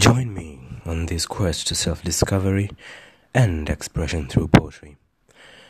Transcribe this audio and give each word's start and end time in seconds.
Join 0.00 0.32
me 0.32 0.58
on 0.86 1.04
this 1.06 1.26
quest 1.26 1.66
to 1.66 1.74
self 1.74 2.02
discovery 2.02 2.70
and 3.34 3.68
expression 3.68 4.28
through 4.28 4.48
poetry. 4.48 4.96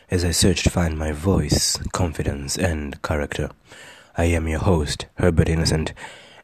As 0.09 0.23
I 0.23 0.31
search 0.31 0.63
to 0.63 0.69
find 0.69 0.97
my 0.97 1.11
voice, 1.11 1.75
confidence, 1.91 2.57
and 2.57 3.01
character, 3.01 3.49
I 4.15 4.23
am 4.23 4.47
your 4.47 4.59
host, 4.59 5.07
Herbert 5.15 5.49
Innocent, 5.49 5.91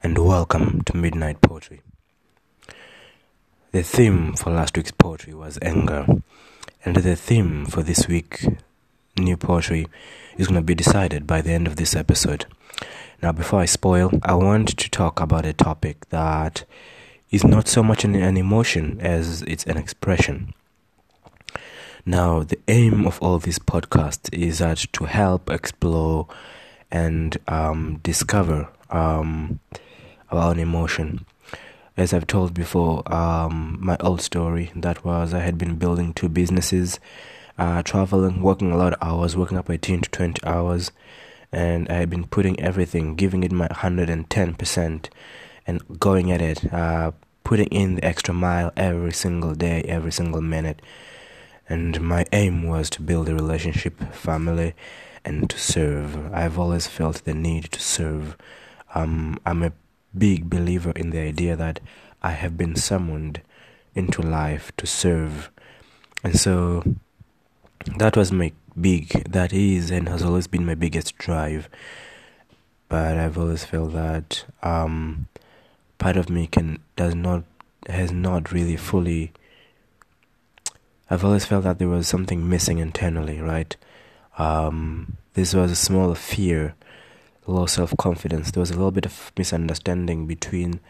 and 0.04 0.18
welcome 0.18 0.82
to 0.82 0.98
Midnight 0.98 1.40
Poetry. 1.40 1.80
The 3.72 3.84
theme 3.84 4.34
for 4.34 4.52
last 4.52 4.76
week's 4.76 4.92
poetry 4.92 5.34
was 5.34 5.58
anger, 5.62 6.06
and 6.84 6.98
the 6.98 7.16
theme 7.16 7.66
for 7.66 7.84
this 7.84 8.06
week, 8.06 8.46
new 9.18 9.38
poetry, 9.38 9.88
is 10.38 10.48
going 10.48 10.60
to 10.60 10.66
be 10.66 10.76
decided 10.76 11.26
by 11.26 11.40
the 11.40 11.52
end 11.52 11.68
of 11.68 11.78
this 11.78 11.96
episode. 11.96 12.48
Now, 13.24 13.32
before 13.32 13.62
I 13.62 13.66
spoil, 13.66 14.12
I 14.24 14.34
want 14.34 14.78
to 14.78 14.90
talk 14.90 15.22
about 15.22 15.46
a 15.46 15.54
topic 15.54 16.10
that 16.10 16.66
is 17.32 17.44
not 17.44 17.68
so 17.68 17.84
much 17.84 18.04
an, 18.04 18.16
an 18.16 18.38
emotion 18.38 19.00
as 19.02 19.42
it's 19.44 19.66
an 19.66 19.78
expression. 19.78 20.54
Now, 22.06 22.44
the 22.44 22.58
aim 22.70 23.06
of 23.06 23.22
all 23.22 23.38
these 23.38 23.60
podcasts 23.60 24.34
is 24.34 24.60
that 24.60 24.78
to 24.94 25.06
help 25.06 25.50
explore 25.50 26.28
and 26.90 27.38
um, 27.50 28.00
discover 28.02 28.70
um, 28.90 29.60
our 30.32 30.52
own 30.52 30.60
emotion. 30.60 31.26
As 31.98 32.14
I've 32.14 32.28
told 32.28 32.54
before, 32.54 33.04
um, 33.14 33.78
my 33.82 33.98
old 34.00 34.22
story 34.22 34.72
that 34.76 35.04
was 35.04 35.34
I 35.34 35.40
had 35.40 35.58
been 35.58 35.76
building 35.76 36.14
two 36.14 36.30
businesses, 36.30 37.00
uh, 37.58 37.82
traveling, 37.84 38.42
working 38.42 38.72
a 38.72 38.78
lot 38.78 38.94
of 38.94 39.00
hours, 39.02 39.36
working 39.36 39.58
up 39.58 39.70
18 39.70 40.02
to 40.02 40.10
20 40.10 40.46
hours, 40.46 40.92
and 41.52 41.90
I 41.90 41.96
had 41.96 42.10
been 42.10 42.28
putting 42.28 42.58
everything, 42.60 43.16
giving 43.16 43.44
it 43.44 43.52
my 43.52 43.68
110% 43.68 45.10
and 45.68 46.00
going 46.00 46.32
at 46.32 46.42
it, 46.42 46.74
uh, 46.74 47.12
putting 47.44 47.68
in 47.68 47.96
the 47.96 48.04
extra 48.06 48.34
mile 48.34 48.72
every 48.76 49.12
single 49.12 49.54
day, 49.54 49.84
every 49.84 50.12
single 50.12 50.42
minute. 50.42 50.82
And 51.70 52.02
my 52.02 52.26
aim 52.32 52.64
was 52.64 52.90
to 52.92 53.02
build 53.02 53.28
a 53.28 53.36
relationship, 53.36 54.02
family, 54.14 54.74
and 55.26 55.50
to 55.50 55.60
serve. 55.60 56.34
I've 56.34 56.58
always 56.58 56.88
felt 56.88 57.26
the 57.26 57.34
need 57.34 57.66
to 57.74 57.82
serve. 57.82 58.38
Um, 58.96 59.38
I'm 59.46 59.62
a 59.62 59.74
big 60.18 60.50
believer 60.50 60.92
in 60.96 61.10
the 61.10 61.20
idea 61.20 61.58
that 61.58 61.82
I 62.24 62.32
have 62.32 62.58
been 62.58 62.76
summoned 62.76 63.42
into 63.94 64.22
life 64.22 64.72
to 64.78 64.88
serve. 64.88 65.52
And 66.24 66.40
so 66.40 66.84
that 67.98 68.16
was 68.16 68.32
my 68.32 68.54
big, 68.80 69.10
that 69.30 69.52
is, 69.52 69.92
and 69.92 70.08
has 70.08 70.24
always 70.24 70.48
been 70.48 70.66
my 70.66 70.76
biggest 70.76 71.18
drive. 71.18 71.68
But 72.88 73.18
I've 73.18 73.38
always 73.38 73.66
felt 73.66 73.92
that 73.94 74.46
um, 74.64 75.28
part 75.98 76.18
of 76.18 76.30
me 76.30 76.48
can 76.48 76.80
does 76.96 77.16
not 77.16 77.44
has 77.88 78.12
not 78.12 78.52
really 78.52 78.76
fully 78.76 79.32
I've 81.10 81.24
always 81.24 81.46
felt 81.46 81.64
that 81.64 81.80
there 81.80 81.88
was 81.88 82.06
something 82.08 82.50
missing 82.50 82.80
internally, 82.80 83.40
right? 83.40 83.76
Um, 84.38 85.18
this 85.36 85.54
was 85.54 85.72
a 85.72 85.76
small 85.76 86.14
fear, 86.16 86.76
low 87.46 87.66
self 87.66 87.96
confidence. 87.98 88.52
There 88.52 88.60
was 88.60 88.72
a 88.72 88.74
little 88.74 88.92
bit 88.92 89.06
of 89.06 89.32
misunderstanding 89.38 90.28
between 90.28 90.82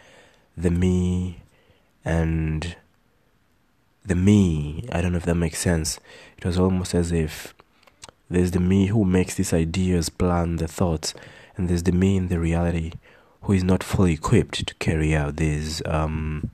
the 0.56 0.72
me 0.72 1.44
and 2.04 2.76
the 4.04 4.16
me. 4.16 4.90
I 4.92 5.02
don't 5.02 5.12
know 5.12 5.20
if 5.20 5.26
that 5.26 5.36
makes 5.36 5.60
sense. 5.60 6.00
It 6.36 6.46
was 6.46 6.58
almost 6.58 6.96
as 6.96 7.12
if 7.12 7.54
there's 8.28 8.52
the 8.52 8.60
me 8.60 8.88
who 8.88 9.06
makes 9.06 9.36
these 9.36 9.54
ideas, 9.54 10.10
plan 10.10 10.56
the 10.56 10.68
thoughts, 10.68 11.14
and 11.56 11.70
there's 11.70 11.84
the 11.84 11.92
me 11.92 12.18
in 12.18 12.28
the 12.28 12.40
reality 12.40 12.94
who 13.42 13.54
is 13.54 13.64
not 13.64 13.84
fully 13.84 14.14
equipped 14.14 14.68
to 14.68 14.76
carry 14.76 15.16
out 15.16 15.38
these 15.38 15.82
um, 15.86 16.52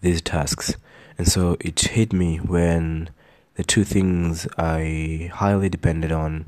these 0.00 0.22
tasks. 0.22 0.76
And 1.16 1.26
so 1.26 1.56
it 1.60 1.80
hit 1.80 2.12
me 2.12 2.36
when 2.38 3.10
the 3.54 3.64
two 3.64 3.82
things 3.82 4.46
I 4.56 5.30
highly 5.34 5.68
depended 5.68 6.12
on 6.12 6.46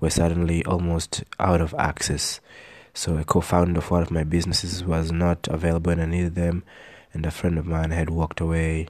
were 0.00 0.10
suddenly 0.10 0.64
almost 0.64 1.22
out 1.38 1.60
of 1.60 1.74
access. 1.78 2.40
So 2.94 3.16
a 3.16 3.24
co-founder 3.24 3.78
of 3.78 3.90
one 3.92 4.02
of 4.02 4.10
my 4.10 4.24
businesses 4.24 4.84
was 4.84 5.12
not 5.12 5.46
available 5.46 5.92
and 5.92 6.02
I 6.02 6.06
needed 6.06 6.34
them, 6.34 6.64
and 7.14 7.24
a 7.24 7.30
friend 7.30 7.58
of 7.58 7.66
mine 7.66 7.92
had 7.92 8.10
walked 8.10 8.40
away. 8.40 8.88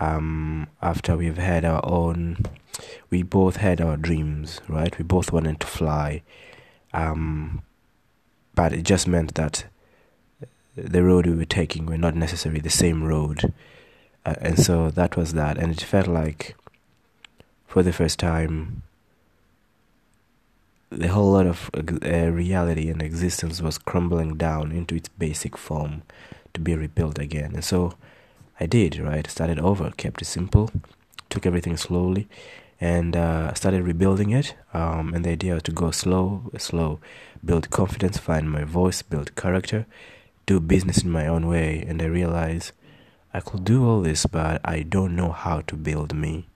Um, 0.00 0.68
after 0.80 1.16
we've 1.16 1.36
had 1.36 1.64
our 1.64 1.80
own, 1.84 2.38
we 3.10 3.22
both 3.22 3.56
had 3.56 3.80
our 3.80 3.96
dreams, 3.96 4.60
right? 4.66 4.96
We 4.98 5.04
both 5.04 5.30
wanted 5.30 5.60
to 5.60 5.66
fly, 5.66 6.22
um, 6.92 7.62
but 8.54 8.72
it 8.72 8.82
just 8.82 9.06
meant 9.06 9.34
that 9.34 9.64
the 10.76 11.02
road 11.02 11.26
we 11.26 11.34
were 11.34 11.44
taking 11.44 11.86
were 11.86 11.98
not 11.98 12.14
necessarily 12.14 12.60
the 12.60 12.70
same 12.70 13.04
road, 13.04 13.52
uh, 14.26 14.34
and 14.40 14.58
so 14.58 14.90
that 14.90 15.16
was 15.16 15.32
that, 15.32 15.58
and 15.58 15.72
it 15.72 15.80
felt 15.80 16.08
like, 16.08 16.56
for 17.66 17.82
the 17.82 17.92
first 17.92 18.18
time, 18.18 18.82
the 20.90 21.08
whole 21.08 21.32
lot 21.32 21.46
of 21.46 21.70
uh, 21.74 22.30
reality 22.30 22.88
and 22.88 23.02
existence 23.02 23.60
was 23.60 23.78
crumbling 23.78 24.36
down 24.36 24.70
into 24.72 24.94
its 24.94 25.08
basic 25.08 25.56
form 25.56 26.02
to 26.52 26.60
be 26.60 26.74
rebuilt 26.74 27.18
again. 27.18 27.52
And 27.54 27.64
so 27.64 27.94
I 28.60 28.66
did, 28.66 28.98
right? 28.98 29.28
Started 29.28 29.58
over, 29.58 29.90
kept 29.96 30.22
it 30.22 30.26
simple, 30.26 30.70
took 31.30 31.46
everything 31.46 31.76
slowly, 31.76 32.28
and 32.84 33.16
uh, 33.16 33.54
started 33.54 33.82
rebuilding 33.82 34.30
it. 34.30 34.54
Um, 34.74 35.14
and 35.14 35.24
the 35.24 35.30
idea 35.30 35.54
was 35.54 35.62
to 35.62 35.72
go 35.72 35.90
slow, 35.90 36.50
slow, 36.58 37.00
build 37.42 37.70
confidence, 37.70 38.18
find 38.18 38.50
my 38.50 38.64
voice, 38.64 39.00
build 39.00 39.34
character, 39.36 39.86
do 40.44 40.60
business 40.60 41.02
in 41.02 41.10
my 41.10 41.26
own 41.26 41.46
way. 41.46 41.82
And 41.88 42.02
I 42.02 42.04
realized 42.04 42.72
I 43.32 43.40
could 43.40 43.64
do 43.64 43.88
all 43.88 44.02
this, 44.02 44.26
but 44.26 44.60
I 44.62 44.82
don't 44.82 45.16
know 45.16 45.32
how 45.32 45.62
to 45.62 45.76
build 45.76 46.14
me. 46.14 46.46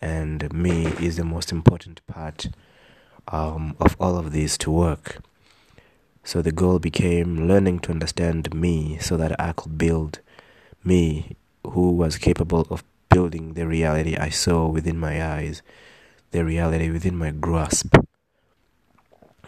And 0.00 0.50
me 0.50 0.86
is 0.98 1.18
the 1.18 1.24
most 1.24 1.52
important 1.52 2.00
part 2.06 2.48
um, 3.28 3.76
of 3.78 3.96
all 4.00 4.16
of 4.16 4.32
this 4.32 4.56
to 4.58 4.70
work. 4.70 5.18
So 6.22 6.40
the 6.40 6.52
goal 6.52 6.78
became 6.78 7.46
learning 7.46 7.80
to 7.80 7.92
understand 7.92 8.54
me 8.54 8.96
so 8.98 9.18
that 9.18 9.38
I 9.38 9.52
could 9.52 9.76
build 9.76 10.20
me 10.82 11.36
who 11.62 11.90
was 11.90 12.16
capable 12.16 12.66
of 12.70 12.82
building 13.14 13.54
the 13.54 13.64
reality 13.64 14.16
I 14.16 14.30
saw 14.30 14.66
within 14.66 14.98
my 14.98 15.14
eyes, 15.36 15.62
the 16.32 16.44
reality 16.44 16.90
within 16.90 17.16
my 17.16 17.30
grasp. 17.30 17.94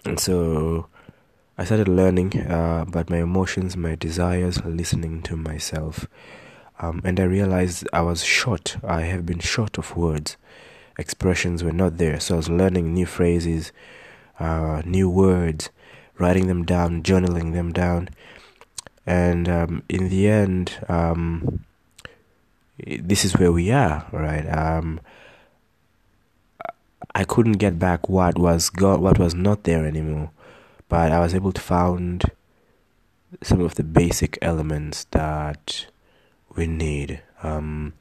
And 0.05 0.21
so 0.21 0.87
I 1.59 1.65
started 1.65 1.89
learning 1.89 2.31
uh, 2.39 2.85
about 2.87 3.11
my 3.11 3.19
emotions, 3.19 3.77
my 3.77 3.97
desires, 3.97 4.65
listening 4.65 5.21
to 5.23 5.35
myself. 5.37 6.07
Um, 6.79 7.01
and 7.03 7.19
I 7.19 7.25
realized 7.25 7.89
I 7.93 8.03
was 8.03 8.23
short. 8.23 8.77
I 8.85 9.01
have 9.03 9.27
been 9.27 9.41
short 9.41 9.79
of 9.79 9.97
words. 9.97 10.37
Expressions 10.97 11.65
were 11.65 11.73
not 11.73 11.99
there. 11.99 12.21
So 12.21 12.35
I 12.35 12.37
was 12.37 12.49
learning 12.49 12.95
new 12.95 13.07
phrases, 13.07 13.73
uh, 14.39 14.81
new 14.85 15.11
words, 15.11 15.71
writing 16.19 16.47
them 16.47 16.65
down, 16.65 17.03
journaling 17.03 17.53
them 17.53 17.73
down. 17.73 18.11
And 19.05 19.49
um, 19.49 19.83
in 19.89 20.09
the 20.09 20.29
end, 20.29 20.79
um, 20.89 21.65
this 22.79 23.25
is 23.25 23.37
where 23.37 23.53
we 23.53 23.71
are, 23.71 24.07
right? 24.13 24.47
Um, 24.47 25.01
I 27.15 27.25
couldn't 27.25 27.55
get 27.55 27.79
back 27.79 28.09
what 28.09 28.39
was 28.39 28.69
go- 28.71 28.99
what 28.99 29.19
was 29.19 29.35
not 29.35 29.65
there 29.65 29.87
anymore, 29.87 30.31
but 30.89 31.13
I 31.13 31.21
was 31.21 31.35
able 31.35 31.53
to 31.53 31.61
find 31.61 32.23
some 33.43 33.61
of 33.61 33.75
the 33.75 33.83
basic 33.83 34.39
elements 34.43 35.05
that 35.11 35.87
we 36.55 36.67
need. 36.67 37.23
Um, 37.43 37.95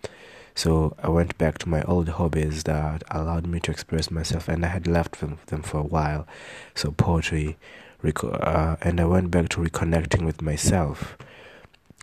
so 0.53 0.95
I 1.01 1.09
went 1.09 1.37
back 1.37 1.57
to 1.59 1.69
my 1.69 1.81
old 1.83 2.07
hobbies 2.09 2.63
that 2.63 3.03
allowed 3.11 3.45
me 3.45 3.59
to 3.61 3.71
express 3.71 4.09
myself, 4.09 4.47
and 4.47 4.65
I 4.65 4.69
had 4.69 4.87
left 4.87 5.19
them, 5.19 5.37
them 5.47 5.61
for 5.61 5.79
a 5.79 5.83
while. 5.83 6.25
So 6.73 6.91
poetry, 6.91 7.57
uh, 8.03 8.75
and 8.81 8.99
I 8.99 9.05
went 9.05 9.31
back 9.31 9.49
to 9.49 9.61
reconnecting 9.61 10.25
with 10.25 10.41
myself. 10.41 11.17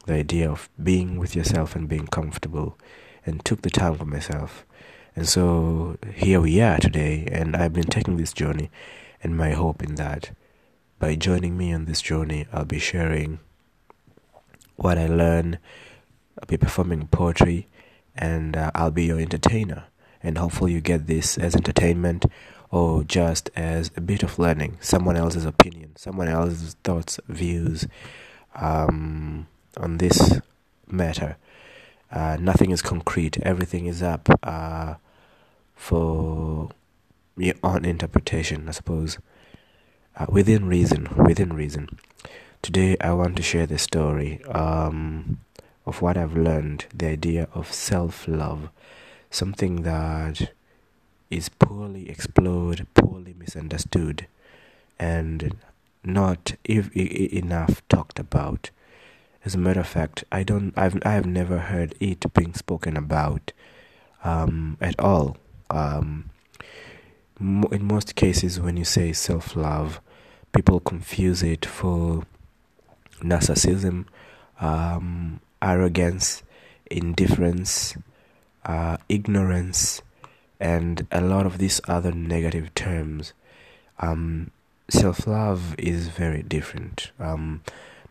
The 0.06 0.14
idea 0.14 0.50
of 0.50 0.68
being 0.82 1.18
with 1.18 1.36
yourself 1.36 1.76
and 1.76 1.88
being 1.88 2.06
comfortable, 2.06 2.78
and 3.24 3.44
took 3.44 3.62
the 3.62 3.70
time 3.70 3.96
for 3.96 4.04
myself. 4.04 4.66
And 5.14 5.28
so 5.28 5.98
here 6.14 6.40
we 6.40 6.60
are 6.60 6.78
today, 6.78 7.28
and 7.30 7.54
I've 7.56 7.72
been 7.72 7.84
taking 7.84 8.16
this 8.16 8.32
journey, 8.32 8.70
and 9.22 9.36
my 9.36 9.50
hope 9.50 9.82
in 9.82 9.94
that 9.96 10.30
by 10.98 11.16
joining 11.16 11.56
me 11.58 11.72
on 11.72 11.86
this 11.86 12.00
journey, 12.00 12.46
I'll 12.52 12.64
be 12.64 12.78
sharing 12.78 13.40
what 14.76 14.98
I 14.98 15.08
learn 15.08 15.58
I'll 16.38 16.46
be 16.46 16.56
performing 16.56 17.08
poetry 17.08 17.68
and 18.14 18.56
uh, 18.56 18.70
I'll 18.74 18.90
be 18.90 19.06
your 19.06 19.18
entertainer. 19.18 19.84
And 20.22 20.38
hopefully, 20.38 20.72
you 20.72 20.80
get 20.80 21.08
this 21.08 21.36
as 21.38 21.56
entertainment 21.56 22.26
or 22.70 23.02
just 23.02 23.50
as 23.56 23.90
a 23.96 24.00
bit 24.00 24.22
of 24.22 24.38
learning, 24.38 24.78
someone 24.80 25.16
else's 25.16 25.44
opinion, 25.44 25.96
someone 25.96 26.28
else's 26.28 26.76
thoughts, 26.84 27.18
views 27.28 27.86
um, 28.54 29.48
on 29.76 29.98
this 29.98 30.40
matter. 30.86 31.36
Uh, 32.10 32.36
nothing 32.40 32.70
is 32.70 32.82
concrete, 32.82 33.38
everything 33.42 33.86
is 33.86 34.02
up 34.02 34.28
uh, 34.42 34.94
for 35.74 36.70
your 37.36 37.54
own 37.62 37.84
interpretation, 37.84 38.68
I 38.68 38.72
suppose. 38.72 39.18
Uh, 40.14 40.26
within 40.28 40.66
reason, 40.66 41.08
within 41.16 41.54
reason. 41.54 41.88
Today, 42.60 42.96
I 43.00 43.12
want 43.14 43.36
to 43.36 43.42
share 43.42 43.66
the 43.66 43.78
story. 43.78 44.44
Um, 44.44 45.38
of 45.86 46.00
what 46.00 46.16
I've 46.16 46.36
learned, 46.36 46.86
the 46.94 47.08
idea 47.08 47.48
of 47.54 47.72
self 47.72 48.28
love, 48.28 48.70
something 49.30 49.82
that 49.82 50.52
is 51.30 51.48
poorly 51.48 52.08
explored, 52.08 52.86
poorly 52.94 53.34
misunderstood, 53.36 54.26
and 54.98 55.56
not 56.04 56.54
if, 56.64 56.94
enough 56.94 57.82
talked 57.88 58.18
about. 58.18 58.70
As 59.44 59.54
a 59.54 59.58
matter 59.58 59.80
of 59.80 59.88
fact, 59.88 60.24
I 60.30 60.42
don't, 60.42 60.72
I've, 60.76 60.98
I've 61.04 61.26
never 61.26 61.58
heard 61.58 61.94
it 62.00 62.32
being 62.32 62.54
spoken 62.54 62.96
about 62.96 63.52
um, 64.22 64.76
at 64.80 64.98
all. 65.00 65.36
Um, 65.70 66.30
in 67.40 67.84
most 67.84 68.14
cases, 68.14 68.60
when 68.60 68.76
you 68.76 68.84
say 68.84 69.12
self 69.12 69.56
love, 69.56 70.00
people 70.52 70.78
confuse 70.80 71.42
it 71.42 71.66
for 71.66 72.24
narcissism, 73.20 74.06
um, 74.60 75.40
arrogance, 75.60 76.42
indifference, 76.90 77.96
uh, 78.64 78.96
ignorance, 79.08 80.02
and 80.60 81.06
a 81.10 81.20
lot 81.20 81.46
of 81.46 81.58
these 81.58 81.80
other 81.88 82.12
negative 82.12 82.72
terms. 82.74 83.32
Um, 83.98 84.50
Self 84.92 85.26
love 85.26 85.74
is 85.78 86.08
very 86.08 86.42
different. 86.42 87.12
Um, 87.18 87.62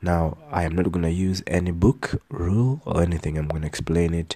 now, 0.02 0.38
I 0.52 0.64
am 0.64 0.76
not 0.76 0.92
going 0.92 1.04
to 1.04 1.12
use 1.12 1.44
any 1.48 1.72
book, 1.72 2.22
rule, 2.30 2.82
or 2.86 3.02
anything. 3.02 3.38
I'm 3.38 3.48
going 3.48 3.62
to 3.62 3.68
explain 3.68 4.14
it 4.14 4.36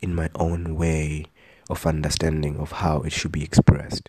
in 0.00 0.14
my 0.14 0.30
own 0.34 0.76
way 0.76 1.26
of 1.68 1.86
understanding 1.86 2.56
of 2.58 2.72
how 2.72 3.02
it 3.02 3.12
should 3.12 3.32
be 3.32 3.44
expressed. 3.44 4.08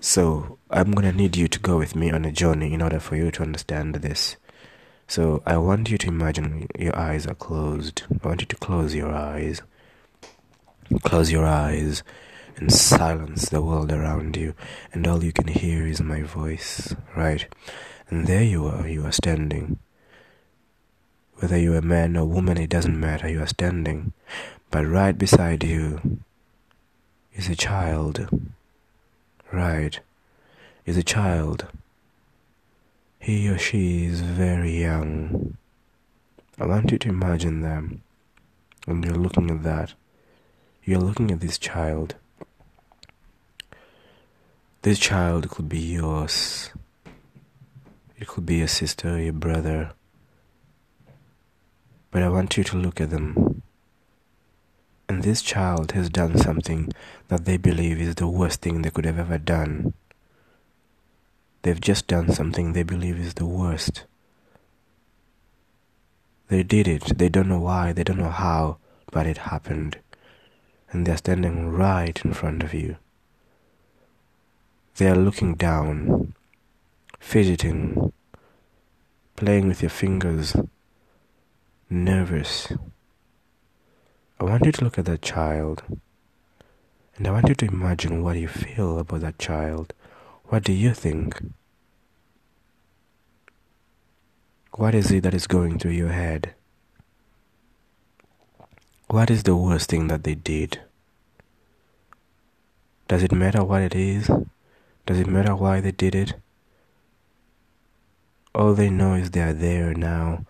So, 0.00 0.58
I'm 0.70 0.92
going 0.92 1.10
to 1.10 1.16
need 1.16 1.36
you 1.36 1.48
to 1.48 1.58
go 1.58 1.78
with 1.78 1.94
me 1.94 2.10
on 2.10 2.24
a 2.24 2.32
journey 2.32 2.72
in 2.72 2.82
order 2.82 3.00
for 3.00 3.16
you 3.16 3.30
to 3.32 3.42
understand 3.42 3.96
this. 3.96 4.36
So 5.08 5.40
I 5.46 5.56
want 5.58 5.88
you 5.88 5.98
to 5.98 6.08
imagine 6.08 6.66
your 6.76 6.96
eyes 6.98 7.26
are 7.28 7.34
closed. 7.34 8.02
I 8.22 8.26
want 8.26 8.40
you 8.40 8.46
to 8.48 8.56
close 8.56 8.92
your 8.92 9.12
eyes. 9.12 9.62
Close 11.02 11.30
your 11.30 11.46
eyes 11.46 12.02
and 12.56 12.72
silence 12.72 13.48
the 13.48 13.62
world 13.62 13.92
around 13.92 14.36
you, 14.36 14.54
and 14.92 15.06
all 15.06 15.22
you 15.22 15.32
can 15.32 15.46
hear 15.46 15.86
is 15.86 16.00
my 16.00 16.22
voice, 16.22 16.94
right? 17.14 17.46
And 18.08 18.26
there 18.26 18.42
you 18.42 18.66
are, 18.66 18.86
you 18.86 19.04
are 19.04 19.12
standing. 19.12 19.78
Whether 21.36 21.58
you're 21.58 21.76
a 21.76 21.82
man 21.82 22.16
or 22.16 22.24
woman, 22.24 22.56
it 22.56 22.70
doesn't 22.70 22.98
matter, 22.98 23.28
you 23.28 23.42
are 23.42 23.46
standing. 23.46 24.12
But 24.70 24.86
right 24.86 25.16
beside 25.16 25.64
you 25.64 26.20
is 27.34 27.48
a 27.48 27.56
child. 27.56 28.28
Right, 29.52 30.00
is 30.84 30.96
a 30.96 31.02
child 31.02 31.66
he 33.26 33.48
or 33.48 33.58
she 33.58 34.04
is 34.04 34.20
very 34.20 34.80
young. 34.80 35.56
I 36.60 36.66
want 36.66 36.92
you 36.92 36.98
to 36.98 37.08
imagine 37.08 37.60
them. 37.60 38.02
When 38.84 39.02
you're 39.02 39.16
looking 39.16 39.50
at 39.50 39.64
that, 39.64 39.94
you're 40.84 41.00
looking 41.00 41.32
at 41.32 41.40
this 41.40 41.58
child. 41.58 42.14
This 44.82 45.00
child 45.00 45.50
could 45.50 45.68
be 45.68 45.80
yours. 45.80 46.70
It 48.18 48.28
could 48.28 48.46
be 48.46 48.56
your 48.56 48.68
sister, 48.68 49.20
your 49.20 49.32
brother. 49.32 49.92
But 52.10 52.22
I 52.22 52.30
want 52.30 52.56
you 52.56 52.64
to 52.64 52.76
look 52.76 53.00
at 53.00 53.10
them. 53.10 53.62
And 55.08 55.22
this 55.22 55.42
child 55.42 55.92
has 55.92 56.08
done 56.08 56.38
something 56.38 56.92
that 57.28 57.44
they 57.44 57.56
believe 57.58 58.00
is 58.00 58.14
the 58.14 58.26
worst 58.26 58.62
thing 58.62 58.82
they 58.82 58.90
could 58.90 59.04
have 59.04 59.18
ever 59.18 59.38
done. 59.38 59.92
They've 61.62 61.80
just 61.80 62.06
done 62.06 62.32
something 62.32 62.72
they 62.72 62.82
believe 62.82 63.18
is 63.18 63.34
the 63.34 63.46
worst. 63.46 64.04
They 66.48 66.62
did 66.62 66.88
it. 66.88 67.18
They 67.18 67.28
don't 67.28 67.48
know 67.48 67.60
why, 67.60 67.92
they 67.92 68.04
don't 68.04 68.18
know 68.18 68.30
how, 68.30 68.78
but 69.10 69.26
it 69.26 69.38
happened. 69.38 69.98
And 70.90 71.06
they're 71.06 71.16
standing 71.16 71.70
right 71.70 72.24
in 72.24 72.32
front 72.32 72.62
of 72.62 72.72
you. 72.72 72.96
They 74.96 75.08
are 75.08 75.16
looking 75.16 75.54
down, 75.54 76.34
fidgeting, 77.18 78.12
playing 79.36 79.68
with 79.68 79.82
your 79.82 79.90
fingers, 79.90 80.56
nervous. 81.90 82.72
I 84.38 84.44
want 84.44 84.66
you 84.66 84.72
to 84.72 84.84
look 84.84 84.98
at 84.98 85.06
that 85.06 85.22
child. 85.22 85.82
And 87.16 87.26
I 87.26 87.30
want 87.30 87.48
you 87.48 87.54
to 87.54 87.66
imagine 87.66 88.22
what 88.22 88.36
you 88.36 88.48
feel 88.48 88.98
about 88.98 89.22
that 89.22 89.38
child. 89.38 89.94
What 90.48 90.62
do 90.62 90.72
you 90.72 90.92
think? 90.92 91.42
What 94.72 94.94
is 94.94 95.10
it 95.10 95.22
that 95.22 95.32
is 95.32 95.46
going 95.46 95.78
through 95.78 95.92
your 95.92 96.10
head? 96.10 96.52
What 99.08 99.30
is 99.30 99.44
the 99.44 99.56
worst 99.56 99.88
thing 99.88 100.08
that 100.08 100.24
they 100.24 100.34
did? 100.34 100.80
Does 103.08 103.22
it 103.22 103.32
matter 103.32 103.64
what 103.64 103.80
it 103.80 103.94
is? 103.94 104.30
Does 105.06 105.18
it 105.18 105.26
matter 105.26 105.56
why 105.56 105.80
they 105.80 105.92
did 105.92 106.14
it? 106.14 106.34
All 108.56 108.72
they 108.72 108.88
know 108.88 109.12
is 109.12 109.32
they 109.32 109.42
are 109.42 109.52
there 109.52 109.92
now 109.92 110.46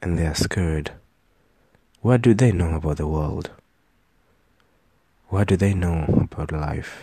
and 0.00 0.18
they 0.18 0.26
are 0.26 0.34
scared. 0.34 0.92
What 2.00 2.22
do 2.22 2.32
they 2.32 2.50
know 2.50 2.76
about 2.76 2.96
the 2.96 3.06
world? 3.06 3.50
What 5.28 5.48
do 5.48 5.58
they 5.58 5.74
know 5.74 6.26
about 6.32 6.50
life? 6.50 7.02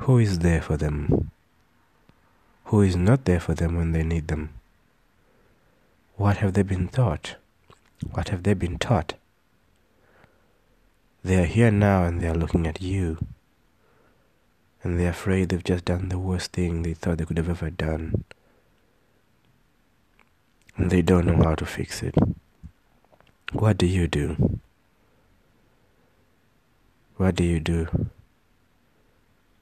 Who 0.00 0.18
is 0.18 0.40
there 0.40 0.60
for 0.60 0.76
them? 0.76 1.30
Who 2.64 2.82
is 2.82 2.94
not 2.94 3.24
there 3.24 3.40
for 3.40 3.54
them 3.54 3.76
when 3.76 3.92
they 3.92 4.02
need 4.02 4.28
them? 4.28 4.50
What 6.16 6.36
have 6.36 6.52
they 6.52 6.62
been 6.62 6.88
taught? 6.88 7.36
What 8.12 8.28
have 8.28 8.42
they 8.42 8.52
been 8.52 8.78
taught? 8.78 9.14
They 11.24 11.36
are 11.36 11.46
here 11.46 11.70
now 11.70 12.04
and 12.04 12.20
they 12.20 12.28
are 12.28 12.34
looking 12.34 12.66
at 12.66 12.82
you. 12.82 13.16
And 14.82 14.98
they're 14.98 15.10
afraid 15.10 15.48
they've 15.48 15.62
just 15.62 15.84
done 15.84 16.08
the 16.08 16.18
worst 16.18 16.52
thing 16.52 16.82
they 16.82 16.94
thought 16.94 17.18
they 17.18 17.24
could 17.24 17.36
have 17.36 17.50
ever 17.50 17.70
done. 17.70 18.24
And 20.76 20.90
they 20.90 21.02
don't 21.02 21.26
know 21.26 21.36
how 21.36 21.54
to 21.54 21.66
fix 21.66 22.02
it. 22.02 22.14
What 23.52 23.76
do 23.76 23.86
you 23.86 24.06
do? 24.06 24.60
What 27.16 27.34
do 27.34 27.44
you 27.44 27.60
do? 27.60 28.10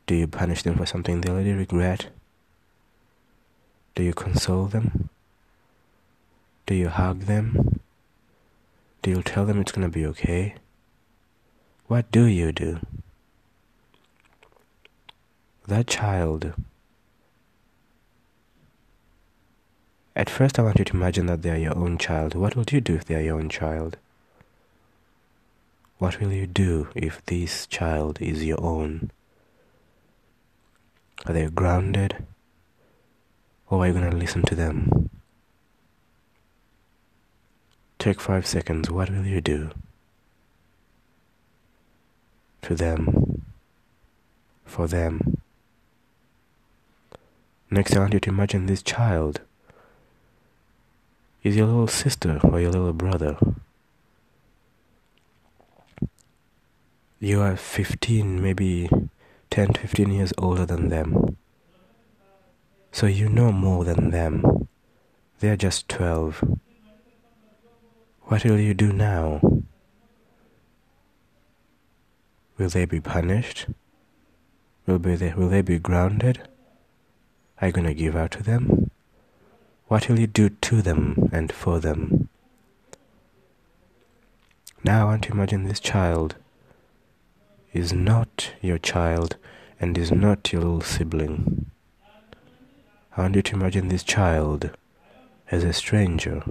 Do 0.07 0.15
you 0.15 0.29
punish 0.29 0.63
them 0.63 0.77
for 0.77 0.87
something 0.87 1.21
they 1.21 1.31
already 1.31 1.53
regret? 1.53 2.07
Do 3.95 4.03
you 4.05 4.15
console 4.15 4.67
them? 4.67 5.11
Do 6.67 6.75
you 6.75 6.89
hug 6.89 7.23
them? 7.23 7.81
Do 9.03 9.11
you 9.11 9.23
tell 9.23 9.45
them 9.45 9.61
it's 9.61 9.73
gonna 9.73 9.89
be 9.89 10.07
okay? 10.07 10.55
What 11.89 12.13
do 12.13 12.27
you 12.27 12.53
do? 12.53 12.79
That 15.69 15.87
child. 15.87 16.55
At 20.17 20.31
first, 20.31 20.59
I 20.59 20.63
want 20.63 20.79
you 20.79 20.85
to 20.87 20.97
imagine 20.97 21.27
that 21.27 21.43
they 21.43 21.51
are 21.51 21.59
your 21.59 21.77
own 21.77 21.99
child. 21.99 22.35
What 22.35 22.57
will 22.57 22.65
you 22.71 22.81
do 22.81 22.95
if 22.95 23.05
they 23.05 23.17
are 23.17 23.21
your 23.21 23.39
own 23.39 23.51
child? 23.51 23.99
What 25.99 26.21
will 26.21 26.33
you 26.33 26.47
do 26.47 26.89
if 26.95 27.23
this 27.27 27.67
child 27.67 28.19
is 28.23 28.47
your 28.47 28.59
own? 28.65 29.11
Are 31.27 31.35
they 31.35 31.47
grounded? 31.49 32.25
Or 33.69 33.83
are 33.83 33.89
you 33.89 33.93
going 33.93 34.11
to 34.11 34.17
listen 34.17 34.45
to 34.45 34.55
them? 34.55 35.11
Take 37.99 38.23
five 38.23 38.47
seconds. 38.47 38.91
What 38.91 39.11
will 39.11 39.27
you 39.27 39.43
do? 39.43 39.73
To 42.63 42.75
them. 42.75 43.43
For 44.65 44.89
them. 44.89 45.38
Next, 47.71 47.95
I 47.95 47.99
want 48.01 48.15
you 48.15 48.21
to 48.21 48.31
imagine 48.31 48.65
this 48.65 48.83
child 48.83 49.43
is 51.43 51.55
your 51.55 51.67
little 51.67 51.87
sister 51.87 52.41
or 52.43 52.61
your 52.61 52.73
little 52.73 52.95
brother. 52.95 53.37
You 57.21 57.43
are 57.43 57.57
15, 57.57 58.43
maybe 58.43 58.89
10 59.51 59.75
15 59.75 60.11
years 60.11 60.33
older 60.39 60.65
than 60.65 60.89
them. 60.89 61.37
So 62.91 63.07
you 63.07 63.29
know 63.29 63.53
more 63.53 63.85
than 63.85 64.13
them. 64.13 64.69
They're 65.41 65.57
just 65.57 65.91
12. 65.91 66.43
What 68.23 68.45
will 68.45 68.59
you 68.59 68.73
do 68.73 68.95
now? 68.95 69.41
Will 72.57 72.71
they 72.71 72.87
be 72.87 73.01
punished? 73.01 73.67
Will, 74.87 74.99
be 74.99 75.17
they, 75.17 75.35
will 75.35 75.51
they 75.51 75.61
be 75.61 75.79
grounded? 75.79 76.48
Are 77.61 77.69
you 77.69 77.73
going 77.73 77.87
to 77.87 77.95
give 77.95 78.15
out 78.15 78.31
to 78.33 78.43
them? 78.43 78.91
What 79.89 80.09
will 80.09 80.21
you 80.21 80.27
do 80.27 80.51
to 80.51 80.83
them 80.83 81.29
and 81.33 81.53
for 81.53 81.81
them? 81.81 82.29
Now 84.85 85.03
I 85.03 85.05
want 85.05 85.25
to 85.25 85.33
imagine 85.33 85.65
this 85.65 85.81
child 85.81 86.37
is 87.73 87.93
not 87.93 88.53
your 88.61 88.79
child 88.79 89.37
and 89.81 89.99
is 89.99 90.13
not 90.13 90.53
your 90.53 90.63
little 90.63 90.81
sibling. 90.83 91.71
I 93.17 93.23
want 93.23 93.35
you 93.35 93.43
to 93.43 93.57
imagine 93.57 93.89
this 93.89 94.05
child 94.05 94.71
as 95.51 95.65
a 95.65 95.73
stranger. 95.73 96.43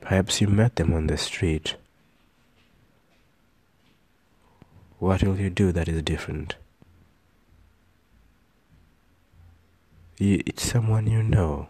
Perhaps 0.00 0.40
you 0.40 0.46
met 0.46 0.76
them 0.76 0.94
on 0.94 1.08
the 1.08 1.18
street. 1.18 1.74
What 4.98 5.24
will 5.24 5.38
you 5.38 5.50
do 5.50 5.72
that 5.72 5.88
is 5.88 6.00
different? 6.02 6.54
It's 10.18 10.62
someone 10.62 11.06
you 11.06 11.22
know, 11.22 11.68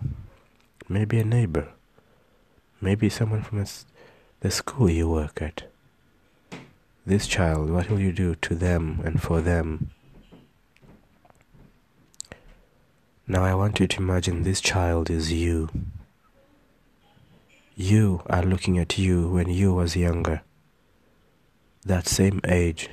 maybe 0.88 1.18
a 1.18 1.24
neighbor, 1.24 1.66
maybe 2.80 3.08
someone 3.08 3.42
from 3.42 3.64
the 4.38 4.50
school 4.52 4.88
you 4.88 5.08
work 5.08 5.42
at. 5.42 5.64
This 7.04 7.26
child, 7.26 7.70
what 7.70 7.90
will 7.90 7.98
you 7.98 8.12
do 8.12 8.36
to 8.36 8.54
them 8.54 9.00
and 9.04 9.20
for 9.20 9.40
them? 9.40 9.90
Now 13.26 13.42
I 13.42 13.54
want 13.56 13.80
you 13.80 13.88
to 13.88 14.00
imagine 14.00 14.44
this 14.44 14.60
child 14.60 15.10
is 15.10 15.32
you. 15.32 15.68
You 17.74 18.22
are 18.26 18.44
looking 18.44 18.78
at 18.78 18.96
you 18.96 19.28
when 19.28 19.50
you 19.50 19.74
was 19.74 19.96
younger, 19.96 20.42
that 21.84 22.06
same 22.06 22.40
age, 22.44 22.90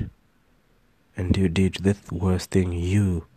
and 1.16 1.38
you 1.38 1.48
did 1.48 1.76
the 1.76 1.96
worst 2.12 2.50
thing 2.50 2.72
you 2.74 3.28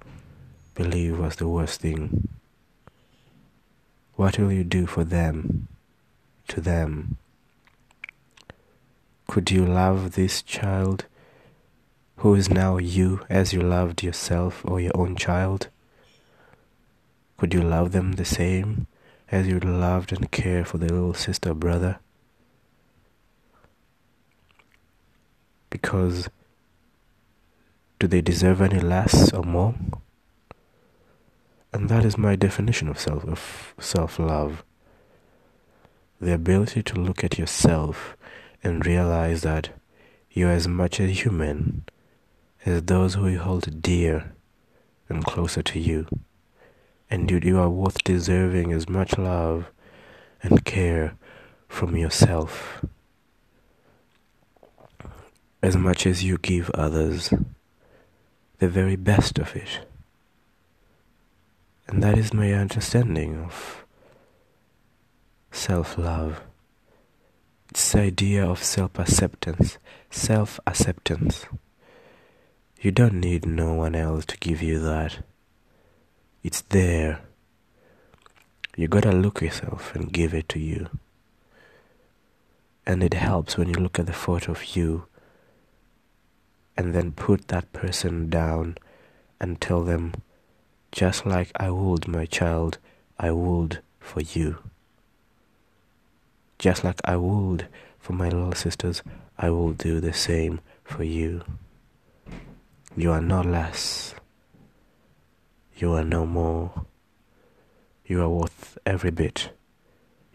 believe 0.77 1.19
was 1.19 1.37
the 1.37 1.49
worst 1.49 1.81
thing. 1.81 2.29
What 4.15 4.39
will 4.39 4.53
you 4.53 4.63
do 4.63 4.87
for 4.87 5.05
them, 5.05 5.69
to 6.49 6.61
them? 6.61 7.17
Could 9.27 9.51
you 9.51 9.65
love 9.65 10.13
this 10.13 10.43
child 10.43 11.07
who 12.19 12.35
is 12.35 12.51
now 12.51 12.77
you 12.77 13.23
as 13.29 13.53
you 13.53 13.61
loved 13.61 14.03
yourself 14.03 14.63
or 14.65 14.79
your 14.79 14.93
own 14.95 15.17
child? 15.17 15.69
Could 17.39 17.55
you 17.55 17.63
love 17.63 17.93
them 17.93 18.13
the 18.13 18.25
same 18.25 18.87
as 19.31 19.47
you 19.47 19.59
loved 19.59 20.13
and 20.13 20.31
cared 20.31 20.69
for 20.69 20.79
the 20.79 20.93
little 20.93 21.15
sister 21.15 21.55
brother? 21.55 21.99
Because 25.71 26.29
do 27.99 28.07
they 28.07 28.21
deserve 28.21 28.61
any 28.61 28.81
less 28.81 29.33
or 29.33 29.43
more? 29.43 29.75
And 31.73 31.89
that 31.89 32.05
is 32.05 32.17
my 32.17 32.37
definition 32.37 32.89
of 32.89 32.99
self 32.99 33.25
of 33.25 33.75
self 33.79 34.19
love. 34.19 34.65
The 36.21 36.33
ability 36.33 36.83
to 36.85 37.01
look 37.01 37.23
at 37.23 37.39
yourself 37.39 38.17
and 38.63 38.87
realize 38.87 39.43
that 39.43 39.71
you 40.31 40.49
are 40.49 40.53
as 40.53 40.67
much 40.67 40.99
a 41.01 41.07
human 41.07 41.85
as 42.65 42.83
those 42.83 43.15
who 43.15 43.29
you 43.29 43.39
hold 43.39 43.83
dear 43.83 44.33
and 45.09 45.25
closer 45.25 45.63
to 45.63 45.79
you 45.79 46.07
and 47.09 47.31
you 47.31 47.59
are 47.59 47.71
worth 47.71 48.03
deserving 48.03 48.73
as 48.73 48.89
much 48.89 49.17
love 49.17 49.71
and 50.43 50.65
care 50.65 51.15
from 51.69 51.97
yourself 51.97 52.85
as 55.63 55.77
much 55.77 56.07
as 56.07 56.23
you 56.23 56.39
give 56.39 56.71
others 56.71 57.33
the 58.59 58.69
very 58.69 58.97
best 58.97 59.39
of 59.39 59.55
it. 59.57 59.87
And 61.89 62.03
that 62.03 62.19
is 62.19 62.35
my 62.35 62.53
understanding 62.53 63.37
of 63.45 63.85
self 65.53 65.97
love. 65.97 66.41
It's 67.71 67.93
the 67.93 68.01
idea 68.01 68.45
of 68.45 68.63
self 68.63 68.99
acceptance, 68.99 69.79
self 70.11 70.59
acceptance. 70.67 71.47
You 72.81 72.91
don't 72.91 73.21
need 73.21 73.47
no 73.47 73.75
one 73.75 73.95
else 73.95 74.27
to 74.27 74.37
give 74.39 74.63
you 74.63 74.79
that. 74.81 75.25
It's 76.43 76.63
there. 76.63 77.21
You 78.77 78.89
gotta 78.89 79.13
look 79.13 79.41
yourself 79.41 79.95
and 79.95 80.13
give 80.13 80.35
it 80.35 80.49
to 80.51 80.59
you. 80.59 80.89
And 82.87 83.03
it 83.03 83.15
helps 83.15 83.57
when 83.57 83.69
you 83.69 83.75
look 83.75 83.99
at 83.99 84.07
the 84.07 84.13
photo 84.13 84.53
of 84.53 84.77
you 84.77 85.07
and 86.77 86.95
then 86.95 87.13
put 87.13 87.49
that 87.49 87.73
person 87.73 88.29
down 88.29 88.77
and 89.41 89.61
tell 89.61 89.83
them, 89.83 90.13
just 90.97 91.27
like 91.27 91.51
I 91.57 91.69
would 91.69 92.09
my 92.09 92.25
child, 92.25 92.79
I 93.19 93.31
would 93.31 93.83
for 94.01 94.23
you. 94.23 94.57
Just 96.59 96.85
like 96.85 97.01
I 97.05 97.17
would 97.17 97.69
for 97.99 98.15
my 98.15 98.31
little 98.31 98.55
sisters, 98.55 99.03
I 99.37 99.51
will 99.51 99.73
do 99.73 100.01
the 100.01 100.15
same 100.15 100.61
for 100.85 101.05
you. 101.05 101.45
You 102.97 103.13
are 103.13 103.21
not 103.21 103.45
less. 103.45 104.15
You 105.77 105.93
are 105.93 106.05
no 106.05 106.25
more. 106.25 106.87
You 108.07 108.23
are 108.23 108.31
worth 108.31 108.79
every 108.87 109.11
bit 109.11 109.51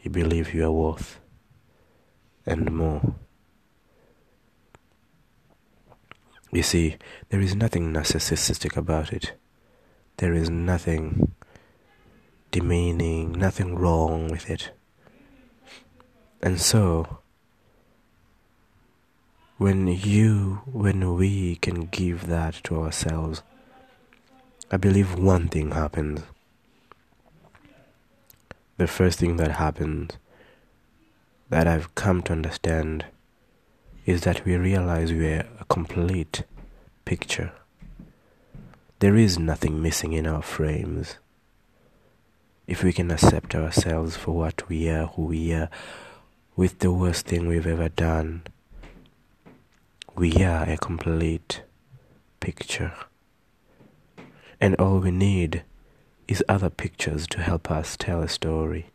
you 0.03 0.09
believe 0.09 0.53
you 0.53 0.65
are 0.65 0.71
worth, 0.71 1.19
and 2.45 2.71
more. 2.71 3.15
You 6.51 6.63
see, 6.63 6.97
there 7.29 7.39
is 7.39 7.55
nothing 7.55 7.93
narcissistic 7.93 8.75
about 8.75 9.13
it. 9.13 9.33
There 10.17 10.33
is 10.33 10.49
nothing 10.49 11.33
demeaning, 12.51 13.31
nothing 13.31 13.75
wrong 13.75 14.29
with 14.29 14.49
it. 14.49 14.71
And 16.41 16.59
so, 16.59 17.19
when 19.57 19.87
you, 19.87 20.61
when 20.65 21.15
we 21.15 21.55
can 21.55 21.85
give 21.85 22.27
that 22.27 22.55
to 22.63 22.81
ourselves, 22.81 23.43
I 24.71 24.77
believe 24.77 25.15
one 25.15 25.47
thing 25.47 25.71
happens. 25.71 26.21
The 28.77 28.87
first 28.87 29.19
thing 29.19 29.37
that 29.37 29.51
happens 29.51 30.11
that 31.49 31.67
I've 31.67 31.93
come 31.93 32.23
to 32.23 32.31
understand 32.31 33.05
is 34.05 34.21
that 34.21 34.45
we 34.45 34.55
realize 34.55 35.11
we're 35.11 35.45
a 35.59 35.65
complete 35.65 36.43
picture. 37.05 37.51
There 39.01 39.17
is 39.17 39.37
nothing 39.39 39.81
missing 39.81 40.13
in 40.13 40.27
our 40.27 40.43
frames. 40.43 41.17
If 42.67 42.83
we 42.83 42.93
can 42.93 43.11
accept 43.11 43.55
ourselves 43.55 44.15
for 44.15 44.31
what 44.31 44.69
we 44.69 44.89
are, 44.89 45.07
who 45.07 45.23
we 45.23 45.51
are, 45.53 45.69
with 46.55 46.79
the 46.79 46.91
worst 46.91 47.25
thing 47.25 47.47
we've 47.47 47.65
ever 47.67 47.89
done, 47.89 48.43
we 50.15 50.43
are 50.45 50.69
a 50.69 50.77
complete 50.77 51.63
picture 52.39 52.93
and 54.61 54.75
all 54.75 54.99
we 54.99 55.09
need 55.09 55.63
is 56.27 56.43
other 56.47 56.69
pictures 56.69 57.25
to 57.25 57.41
help 57.41 57.71
us 57.71 57.97
tell 57.97 58.21
a 58.21 58.29
story. 58.29 58.91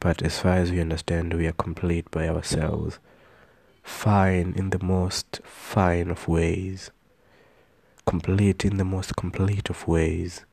But 0.00 0.22
as 0.22 0.40
far 0.40 0.54
as 0.54 0.72
we 0.72 0.80
understand, 0.80 1.34
we 1.34 1.46
are 1.46 1.52
complete 1.52 2.10
by 2.10 2.26
ourselves, 2.26 2.98
fine 3.82 4.54
in 4.56 4.70
the 4.70 4.82
most 4.82 5.42
fine 5.44 6.10
of 6.10 6.26
ways, 6.26 6.90
complete 8.06 8.64
in 8.64 8.76
the 8.76 8.84
most 8.84 9.16
complete 9.16 9.70
of 9.70 9.86
ways, 9.86 10.44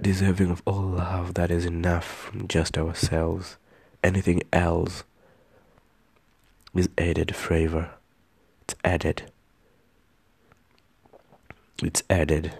deserving 0.00 0.50
of 0.50 0.62
all 0.66 0.82
love 0.82 1.34
that 1.34 1.50
is 1.50 1.64
enough 1.64 2.04
from 2.04 2.48
just 2.48 2.78
ourselves. 2.78 3.56
Anything 4.02 4.42
else 4.52 5.04
is 6.74 6.88
added 6.96 7.34
flavor. 7.34 7.90
It's 8.62 8.74
added. 8.84 9.30
It's 11.82 12.02
added. 12.08 12.54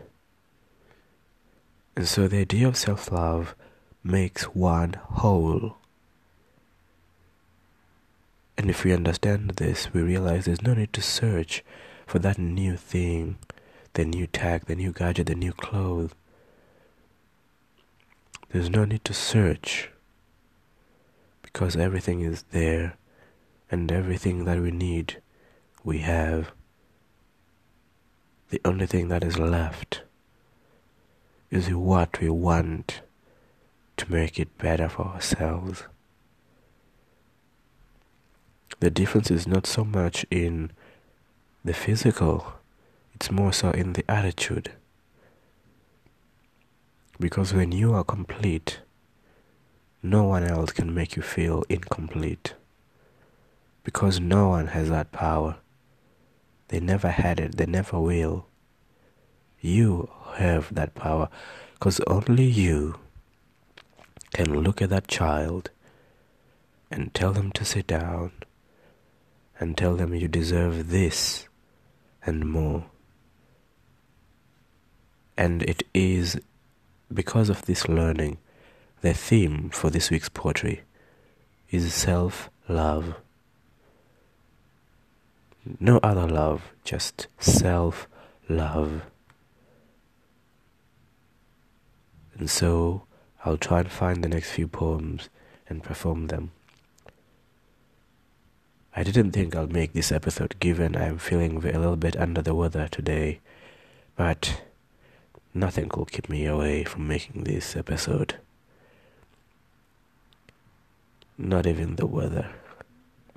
And 1.97 2.07
so 2.07 2.29
the 2.29 2.39
idea 2.39 2.69
of 2.69 2.77
self 2.77 3.11
love 3.11 3.55
makes 4.05 4.45
one 4.45 4.95
whole. 4.95 5.77
And 8.57 8.71
if 8.71 8.85
we 8.85 8.93
understand 8.93 9.51
this, 9.51 9.93
we 9.93 10.01
realize 10.01 10.45
there's 10.45 10.63
no 10.63 10.75
need 10.75 10.93
to 10.95 11.03
search 11.03 11.65
for 12.07 12.19
that 12.21 12.39
new 12.39 12.77
thing, 12.77 13.39
the 13.99 14.05
new 14.05 14.29
tag, 14.29 14.67
the 14.67 14.77
new 14.77 14.93
gadget, 14.93 15.27
the 15.27 15.35
new 15.35 15.53
clothes. 15.53 16.13
There's 18.51 18.71
no 18.71 18.85
need 18.85 19.05
to 19.07 19.13
search 19.13 19.91
because 21.43 21.75
everything 21.75 22.21
is 22.21 22.45
there 22.53 22.97
and 23.73 23.91
everything 23.91 24.45
that 24.45 24.61
we 24.61 24.71
need 24.71 25.21
we 25.83 25.99
have. 25.99 26.53
The 28.51 28.61
only 28.65 28.87
thing 28.87 29.09
that 29.09 29.25
is 29.25 29.37
left 29.37 30.03
is 31.51 31.69
what 31.71 32.21
we 32.21 32.31
want 32.31 33.01
to 33.97 34.13
make 34.13 34.39
it 34.39 34.57
better 34.59 34.89
for 34.89 35.07
ourselves. 35.07 35.83
The 38.79 38.91
difference 38.91 39.29
is 39.29 39.49
not 39.49 39.67
so 39.67 39.83
much 39.83 40.25
in 40.31 40.71
the 41.65 41.75
physical, 41.75 42.58
it's 43.19 43.33
more 43.33 43.53
so 43.53 43.73
in 43.73 43.95
the 43.95 44.09
attitude. 44.09 44.71
Because 47.19 47.53
when 47.53 47.73
you 47.73 47.93
are 47.93 48.05
complete, 48.05 48.79
no 50.05 50.23
one 50.23 50.45
else 50.45 50.71
can 50.71 50.95
make 50.95 51.17
you 51.17 51.23
feel 51.23 51.65
incomplete. 51.69 52.55
Because 53.83 54.21
no 54.21 54.51
one 54.51 54.69
has 54.69 54.89
that 54.89 55.11
power. 55.11 55.57
They 56.69 56.79
never 56.79 57.09
had 57.09 57.41
it, 57.41 57.57
they 57.57 57.67
never 57.67 57.99
will. 57.99 58.47
You 59.61 60.09
have 60.35 60.73
that 60.73 60.95
power 60.95 61.29
because 61.73 61.99
only 62.07 62.45
you 62.45 63.01
can 64.33 64.63
look 64.63 64.81
at 64.81 64.91
that 64.91 65.09
child 65.09 65.71
and 66.89 67.13
tell 67.13 67.33
them 67.33 67.51
to 67.51 67.65
sit 67.65 67.89
down 67.89 68.31
and 69.59 69.77
tell 69.77 69.97
them 69.97 70.15
you 70.15 70.29
deserve 70.29 70.91
this 70.91 71.49
and 72.25 72.49
more. 72.49 72.85
And 75.39 75.63
it 75.63 75.85
is 75.95 76.37
because 77.15 77.49
of 77.49 77.63
this 77.63 77.89
learning, 77.89 78.39
the 79.03 79.15
theme 79.15 79.71
for 79.71 79.89
this 79.89 80.11
week's 80.11 80.29
poetry 80.29 80.83
is 81.71 81.95
self 81.95 82.51
love. 82.69 83.15
No 85.79 85.99
other 86.03 86.27
love, 86.27 86.73
just 86.83 87.29
self 87.39 88.09
love. 88.49 89.03
And 92.37 92.51
so 92.51 93.05
I'll 93.45 93.59
try 93.59 93.79
and 93.79 93.91
find 93.93 94.25
the 94.25 94.29
next 94.29 94.51
few 94.51 94.67
poems 94.67 95.29
and 95.69 95.85
perform 95.85 96.27
them. 96.27 96.51
I 98.97 99.05
didn't 99.05 99.31
think 99.31 99.55
I'll 99.55 99.69
make 99.69 99.93
this 99.93 100.11
episode 100.11 100.59
given 100.59 100.97
I'm 100.97 101.19
feeling 101.19 101.59
a 101.59 101.79
little 101.79 101.95
bit 101.95 102.17
under 102.17 102.43
the 102.43 102.57
weather 102.57 102.89
today, 102.89 103.39
but 104.17 104.63
nothing 105.55 105.91
will 105.97 106.05
keep 106.05 106.29
me 106.29 106.47
away 106.47 106.85
from 106.85 107.09
making 107.09 107.45
this 107.45 107.77
episode. 107.77 108.37
Not 111.37 111.67
even 111.67 111.97
the 111.97 112.07
weather. 112.07 112.51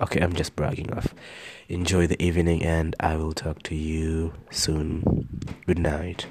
Okay, 0.00 0.20
I'm 0.20 0.32
just 0.32 0.56
bragging 0.56 0.92
off. 0.92 1.14
Enjoy 1.68 2.08
the 2.08 2.20
evening 2.20 2.64
and 2.64 2.96
I 2.98 3.16
will 3.16 3.32
talk 3.32 3.62
to 3.64 3.76
you 3.76 4.32
soon. 4.50 5.28
Good 5.66 5.78
night. 5.78 6.26